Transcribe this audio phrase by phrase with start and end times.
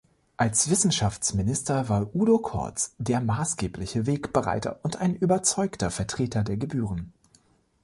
[0.35, 7.13] Als Wissenschaftsminister war Udo Corts der maßgebliche Wegbereiter und ein überzeugter Vertreter der Gebühren.